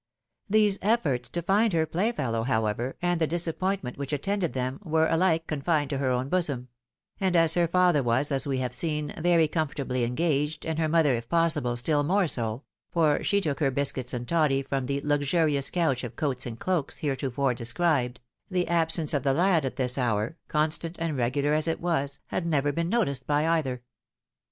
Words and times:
These 0.49 0.79
efforts 0.81 1.29
to 1.29 1.43
find 1.43 1.73
her 1.73 1.85
playfellow, 1.85 2.41
however, 2.41 2.95
and 3.03 3.21
the 3.21 3.27
dis 3.27 3.45
appointment 3.45 3.99
which 3.99 4.11
attended 4.11 4.53
them, 4.53 4.79
were 4.83 5.07
ahke 5.07 5.45
confined 5.45 5.91
to 5.91 5.99
her 5.99 6.09
own 6.09 6.27
bosom; 6.27 6.69
and 7.19 7.35
as 7.35 7.53
her 7.53 7.67
father 7.67 8.01
was, 8.01 8.31
as 8.31 8.47
we 8.47 8.57
have 8.57 8.73
seen, 8.73 9.13
very 9.19 9.47
com 9.47 9.67
fortably 9.67 10.03
engaged, 10.03 10.65
and 10.65 10.79
her 10.79 10.89
mother, 10.89 11.13
if 11.13 11.29
possible, 11.29 11.75
still 11.75 12.01
more 12.01 12.27
so— 12.27 12.63
^for 12.95 13.23
she 13.23 13.39
took 13.39 13.59
her 13.59 13.69
biscuits 13.69 14.11
and 14.11 14.27
toddy 14.27 14.63
from 14.63 14.87
the 14.87 15.01
luxurious 15.03 15.69
couch 15.69 16.03
of 16.03 16.15
coats 16.15 16.47
A 16.47 16.49
DISCOVEKY 16.49 16.53
IN 16.53 16.55
THE 16.55 16.57
CABIN. 16.57 16.87
65 16.87 16.87
and 16.87 16.87
cloaks 16.87 16.97
heretofore 16.97 17.53
described— 17.53 18.21
the 18.49 18.67
absence 18.69 19.13
of 19.13 19.21
the 19.21 19.33
lad 19.35 19.65
at 19.65 19.75
this 19.75 19.97
liour, 19.97 20.33
constant 20.47 20.95
and 20.97 21.15
regular 21.15 21.53
as 21.53 21.67
it 21.67 21.79
was, 21.79 22.17
had 22.29 22.47
never 22.47 22.71
been 22.71 22.89
noticed 22.89 23.27
by 23.27 23.47
either. 23.47 23.83